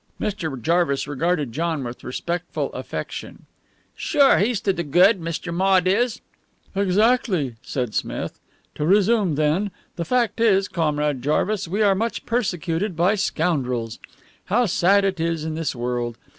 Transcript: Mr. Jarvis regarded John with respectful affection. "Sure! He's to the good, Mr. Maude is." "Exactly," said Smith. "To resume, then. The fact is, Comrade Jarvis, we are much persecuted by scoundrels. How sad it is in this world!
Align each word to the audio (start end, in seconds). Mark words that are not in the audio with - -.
Mr. 0.19 0.59
Jarvis 0.59 1.07
regarded 1.07 1.51
John 1.51 1.83
with 1.83 2.03
respectful 2.03 2.73
affection. 2.73 3.45
"Sure! 3.95 4.39
He's 4.39 4.59
to 4.61 4.73
the 4.73 4.81
good, 4.81 5.21
Mr. 5.21 5.53
Maude 5.53 5.85
is." 5.85 6.21
"Exactly," 6.75 7.53
said 7.61 7.93
Smith. 7.93 8.39
"To 8.73 8.83
resume, 8.87 9.35
then. 9.35 9.69
The 9.97 10.05
fact 10.05 10.39
is, 10.41 10.67
Comrade 10.67 11.21
Jarvis, 11.21 11.67
we 11.67 11.83
are 11.83 11.93
much 11.93 12.25
persecuted 12.25 12.95
by 12.95 13.13
scoundrels. 13.13 13.99
How 14.45 14.65
sad 14.65 15.05
it 15.05 15.19
is 15.19 15.43
in 15.45 15.53
this 15.53 15.75
world! 15.75 16.17